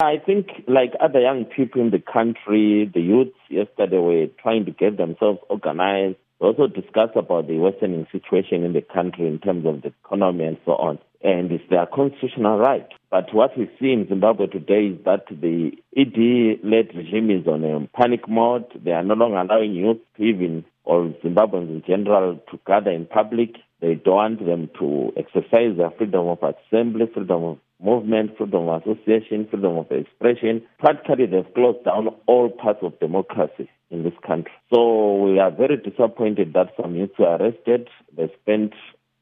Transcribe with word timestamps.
I 0.00 0.18
think, 0.24 0.62
like 0.68 0.92
other 1.00 1.18
young 1.18 1.44
people 1.44 1.80
in 1.80 1.90
the 1.90 1.98
country, 1.98 2.88
the 2.94 3.00
youths 3.00 3.34
yesterday 3.48 3.98
were 3.98 4.26
trying 4.40 4.64
to 4.66 4.70
get 4.70 4.96
themselves 4.96 5.40
organized. 5.50 6.14
We 6.38 6.46
also 6.46 6.68
discussed 6.68 7.16
about 7.16 7.48
the 7.48 7.58
worsening 7.58 8.06
situation 8.12 8.62
in 8.62 8.74
the 8.74 8.80
country 8.80 9.26
in 9.26 9.40
terms 9.40 9.66
of 9.66 9.82
the 9.82 9.92
economy 10.04 10.44
and 10.44 10.56
so 10.64 10.76
on. 10.76 11.00
And 11.20 11.50
it's 11.68 11.70
their 11.70 11.86
constitutional 11.86 12.58
right. 12.58 12.86
But 13.10 13.32
what 13.34 13.56
we 13.56 13.70
see 13.80 13.92
in 13.92 14.06
Zimbabwe 14.08 14.46
today 14.46 14.88
is 14.88 15.04
that 15.04 15.24
the 15.30 15.72
ED-led 15.96 16.94
regime 16.94 17.30
is 17.30 17.46
on 17.46 17.64
a 17.64 17.86
panic 17.98 18.28
mode. 18.28 18.66
They 18.84 18.92
are 18.92 19.02
no 19.02 19.14
longer 19.14 19.38
allowing 19.38 19.74
youth 19.74 19.98
even, 20.18 20.64
or 20.84 21.14
Zimbabweans 21.24 21.68
in 21.70 21.82
general, 21.86 22.40
to 22.50 22.60
gather 22.66 22.90
in 22.90 23.06
public. 23.06 23.56
They 23.80 23.94
don't 23.94 24.14
want 24.14 24.46
them 24.46 24.70
to 24.78 25.12
exercise 25.16 25.76
their 25.76 25.90
freedom 25.96 26.26
of 26.26 26.38
assembly, 26.42 27.06
freedom 27.14 27.44
of 27.44 27.58
movement, 27.80 28.36
freedom 28.36 28.68
of 28.68 28.82
association, 28.82 29.46
freedom 29.50 29.78
of 29.78 29.90
expression. 29.90 30.62
Practically, 30.78 31.26
they've 31.26 31.54
closed 31.54 31.84
down 31.84 32.08
all 32.26 32.50
parts 32.50 32.80
of 32.82 32.98
democracy 32.98 33.70
in 33.90 34.02
this 34.02 34.12
country. 34.26 34.52
So 34.74 35.16
we 35.24 35.38
are 35.38 35.50
very 35.50 35.76
disappointed 35.76 36.52
that 36.54 36.72
some 36.80 36.94
youths 36.96 37.14
were 37.18 37.36
arrested. 37.36 37.88
They 38.16 38.30
spent 38.42 38.72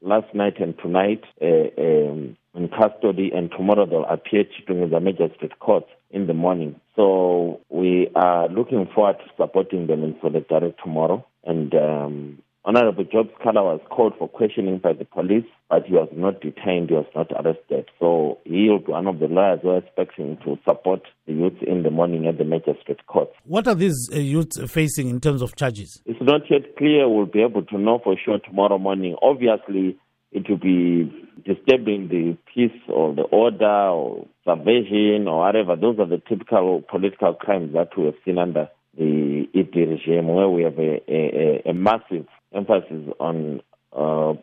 last 0.00 0.34
night 0.34 0.60
and 0.60 0.76
tonight 0.78 1.22
uh, 1.40 1.80
um, 1.80 2.36
in 2.54 2.68
custody, 2.68 3.30
and 3.34 3.50
tomorrow 3.50 3.86
they'll 3.86 4.04
appear 4.04 4.44
to 4.44 4.88
the 4.88 5.00
magistrate 5.00 5.58
court 5.58 5.84
in 6.10 6.26
the 6.26 6.34
morning. 6.34 6.80
So 6.94 7.60
we 7.68 8.10
are 8.14 8.48
looking 8.48 8.88
forward 8.94 9.16
to 9.18 9.30
supporting 9.36 9.86
them 9.86 10.02
in 10.02 10.16
solidarity 10.22 10.74
tomorrow. 10.82 11.26
And 11.44 11.74
um, 11.74 12.42
Honorable 12.66 13.04
Job 13.04 13.28
Sikhala 13.38 13.62
was 13.62 13.80
called 13.90 14.14
for 14.18 14.28
questioning 14.28 14.78
by 14.78 14.92
the 14.92 15.04
police, 15.04 15.44
but 15.70 15.84
he 15.86 15.92
was 15.92 16.08
not 16.12 16.40
detained, 16.40 16.88
he 16.88 16.96
was 16.96 17.06
not 17.14 17.30
arrested. 17.30 17.88
So 18.00 18.38
he 18.42 18.68
will 18.68 18.80
be 18.80 18.90
one 18.90 19.06
of 19.06 19.20
the 19.20 19.26
lawyers 19.28 19.60
who 19.62 19.70
are 19.70 19.78
expecting 19.78 20.36
to 20.44 20.58
support 20.68 21.02
the 21.28 21.34
youth 21.34 21.62
in 21.64 21.84
the 21.84 21.92
morning 21.92 22.26
at 22.26 22.38
the 22.38 22.44
magistrate 22.44 23.06
court. 23.06 23.28
What 23.44 23.68
are 23.68 23.76
these 23.76 24.10
uh, 24.12 24.18
youths 24.18 24.58
facing 24.68 25.10
in 25.10 25.20
terms 25.20 25.42
of 25.42 25.54
charges? 25.54 26.02
Not 26.26 26.50
yet 26.50 26.74
clear. 26.76 27.08
We'll 27.08 27.26
be 27.26 27.42
able 27.42 27.62
to 27.66 27.78
know 27.78 28.00
for 28.02 28.16
sure 28.16 28.40
tomorrow 28.40 28.78
morning. 28.78 29.14
Obviously, 29.22 29.96
it 30.32 30.50
will 30.50 30.56
be 30.56 31.04
disturbing 31.44 32.08
the 32.08 32.36
peace 32.52 32.76
or 32.88 33.14
the 33.14 33.22
order 33.22 33.64
or 33.64 34.26
subversion 34.44 35.28
or 35.28 35.46
whatever. 35.46 35.76
Those 35.76 36.00
are 36.00 36.06
the 36.08 36.20
typical 36.28 36.82
political 36.90 37.32
crimes 37.34 37.74
that 37.74 37.96
we 37.96 38.06
have 38.06 38.16
seen 38.24 38.38
under 38.38 38.68
the 38.98 39.46
ED 39.54 39.76
regime, 39.76 40.26
where 40.26 40.48
we 40.48 40.64
have 40.64 40.76
a, 40.80 41.00
a, 41.08 41.62
a 41.70 41.72
massive 41.72 42.26
emphasis 42.52 43.06
on 43.20 43.60
uh, 43.92 44.34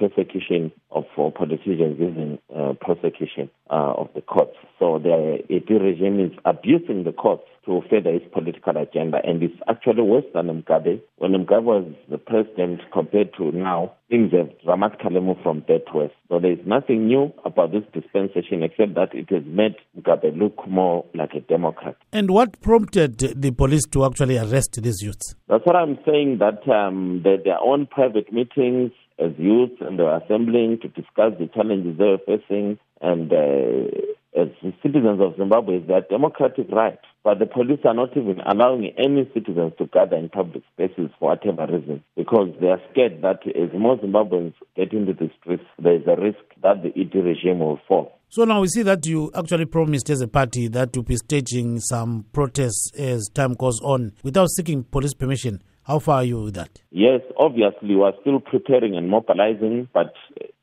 persecution 0.00 0.72
of 0.90 1.04
uh, 1.16 1.30
politicians 1.30 1.96
using 2.00 2.40
uh, 2.52 2.72
prosecution 2.80 3.48
uh, 3.70 3.94
of 3.98 4.08
the 4.16 4.20
courts. 4.20 4.56
So 4.80 4.98
the 4.98 5.44
ED 5.48 5.70
regime 5.80 6.18
is 6.18 6.32
abusing 6.44 7.04
the 7.04 7.12
courts 7.12 7.44
to 7.64 7.82
further 7.90 8.10
its 8.10 8.26
political 8.32 8.76
agenda, 8.76 9.18
and 9.24 9.42
it's 9.42 9.54
actually 9.68 10.02
worse 10.02 10.24
than 10.34 10.46
Mugabe. 10.46 11.00
When 11.18 11.32
Mugabe 11.32 11.62
was 11.62 11.84
the 12.10 12.18
president 12.18 12.80
compared 12.92 13.34
to 13.38 13.52
now, 13.52 13.92
things 14.08 14.32
have 14.32 14.50
dramatically 14.64 15.20
moved 15.20 15.42
from 15.42 15.60
bad 15.60 15.82
to 15.92 15.92
worse. 15.94 16.12
So 16.28 16.40
there 16.40 16.52
is 16.52 16.58
nothing 16.66 17.06
new 17.06 17.32
about 17.44 17.72
this 17.72 17.84
dispensation 17.92 18.62
except 18.62 18.94
that 18.94 19.14
it 19.14 19.30
has 19.30 19.44
made 19.46 19.76
Mugabe 19.96 20.36
look 20.38 20.66
more 20.66 21.04
like 21.14 21.34
a 21.34 21.40
Democrat. 21.40 21.96
And 22.12 22.30
what 22.30 22.60
prompted 22.60 23.18
the 23.18 23.50
police 23.50 23.86
to 23.92 24.04
actually 24.04 24.38
arrest 24.38 24.82
these 24.82 25.02
youths? 25.02 25.34
That's 25.48 25.64
what 25.66 25.76
I'm 25.76 25.98
saying, 26.06 26.38
that 26.38 26.66
um, 26.68 27.22
their 27.24 27.60
own 27.60 27.86
private 27.86 28.32
meetings 28.32 28.92
as 29.18 29.32
youth 29.36 29.72
and 29.80 29.98
they 29.98 30.02
were 30.02 30.16
assembling 30.16 30.78
to 30.80 30.88
discuss 30.88 31.32
the 31.38 31.48
challenges 31.54 31.98
they 31.98 32.04
were 32.04 32.18
facing 32.26 32.78
and 33.02 33.32
uh, 33.32 34.40
as 34.40 34.48
citizens 34.82 35.20
of 35.20 35.36
Zimbabwe 35.36 35.78
is 35.78 35.88
their 35.88 36.02
democratic 36.02 36.70
right. 36.70 36.98
But 37.22 37.38
the 37.38 37.46
police 37.46 37.80
are 37.84 37.94
not 37.94 38.16
even 38.16 38.40
allowing 38.40 38.92
any 38.96 39.28
citizens 39.34 39.74
to 39.78 39.86
gather 39.86 40.16
in 40.16 40.30
public 40.30 40.62
spaces 40.72 41.10
for 41.18 41.30
whatever 41.30 41.70
reason 41.70 42.02
because 42.16 42.48
they 42.60 42.68
are 42.68 42.80
scared 42.90 43.20
that 43.22 43.40
as 43.46 43.78
more 43.78 43.98
Zimbabweans 43.98 44.54
get 44.74 44.92
into 44.92 45.12
the 45.12 45.30
streets, 45.38 45.64
there 45.78 45.96
is 45.96 46.06
a 46.06 46.18
risk 46.20 46.38
that 46.62 46.82
the 46.82 46.88
ED 46.98 47.14
regime 47.22 47.58
will 47.58 47.78
fall. 47.86 48.18
So 48.30 48.44
now 48.44 48.60
we 48.60 48.68
see 48.68 48.82
that 48.84 49.04
you 49.06 49.30
actually 49.34 49.66
promised 49.66 50.08
as 50.08 50.20
a 50.22 50.28
party 50.28 50.68
that 50.68 50.94
you'll 50.94 51.04
be 51.04 51.16
staging 51.16 51.80
some 51.80 52.24
protests 52.32 52.92
as 52.96 53.28
time 53.34 53.54
goes 53.54 53.80
on 53.82 54.12
without 54.22 54.48
seeking 54.50 54.84
police 54.84 55.14
permission. 55.14 55.62
How 55.82 55.98
far 55.98 56.18
are 56.18 56.24
you 56.24 56.42
with 56.42 56.54
that? 56.54 56.80
Yes, 56.90 57.20
obviously, 57.36 57.96
we 57.96 58.02
are 58.02 58.12
still 58.20 58.38
preparing 58.38 58.96
and 58.96 59.10
mobilizing, 59.10 59.88
but 59.92 60.14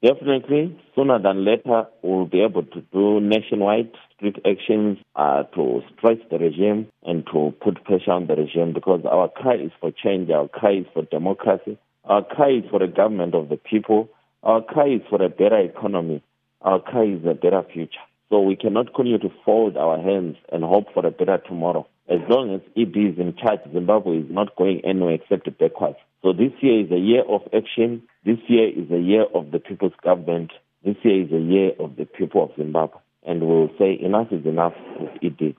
definitely 0.02 0.80
sooner 0.96 1.22
than 1.22 1.44
later, 1.44 1.84
we'll 2.02 2.26
be 2.26 2.42
able 2.42 2.64
to 2.64 2.82
do 2.94 3.20
nationwide 3.20 3.92
street 4.18 4.38
actions 4.46 4.98
uh, 5.16 5.44
to 5.56 5.82
stretch 5.96 6.20
the 6.30 6.38
regime 6.38 6.88
and 7.04 7.26
to 7.32 7.54
put 7.62 7.84
pressure 7.84 8.12
on 8.12 8.28
the 8.28 8.36
regime 8.36 8.74
because 8.74 9.02
our 9.10 9.30
cry 9.30 9.56
is 9.56 9.72
for 9.80 9.92
change, 9.92 10.30
our 10.30 10.48
cry 10.48 10.78
is 10.80 10.86
for 10.94 11.04
democracy, 11.04 11.78
our 12.06 12.24
cry 12.24 12.50
is 12.58 12.64
for 12.70 12.82
a 12.84 12.88
government 12.88 13.36
of 13.36 13.50
the 13.50 13.58
people, 13.58 14.10
our 14.44 14.62
cry 14.62 14.88
is 14.88 15.02
for 15.10 15.22
a 15.22 15.30
better 15.30 15.60
economy, 15.60 16.24
our 16.62 16.80
cry 16.80 17.04
is 17.06 17.24
a 17.26 17.34
better 17.34 17.64
future. 17.72 18.00
So 18.30 18.42
we 18.42 18.56
cannot 18.58 18.94
continue 18.94 19.20
to 19.20 19.30
fold 19.46 19.78
our 19.78 20.02
hands 20.02 20.36
and 20.52 20.64
hope 20.64 20.94
for 20.94 21.06
a 21.06 21.12
better 21.12 21.38
tomorrow. 21.48 21.88
As 22.10 22.20
long 22.30 22.54
as 22.56 22.62
ED 22.76 22.96
is 22.96 23.20
in 23.20 23.36
charge, 23.38 23.60
Zimbabwe 23.72 24.20
is 24.20 24.26
not 24.30 24.56
going 24.56 24.82
anywhere 24.84 25.14
except 25.14 25.46
backwards. 25.58 25.98
So 26.24 26.34
this 26.34 26.52
year 26.62 26.86
is 26.86 26.92
a 26.92 26.98
year 26.98 27.24
of 27.24 27.42
action. 27.54 28.04
This 28.26 28.38
year 28.48 28.68
is 28.68 28.90
a 28.92 29.00
year 29.00 29.26
of 29.34 29.52
the 29.52 29.60
people's 29.60 29.94
government. 30.04 30.52
This 30.84 30.96
year 31.04 31.24
is 31.24 31.32
a 31.32 31.40
year 31.40 31.72
of 31.80 31.96
the 31.96 32.06
people 32.06 32.44
of 32.44 32.52
Zimbabwe. 32.58 33.00
And 33.28 33.44
we'll 33.48 33.70
say 33.78 33.98
enough 34.02 34.28
is 34.32 34.46
enough 34.46 34.74
with 35.00 35.12
ED. 35.22 35.56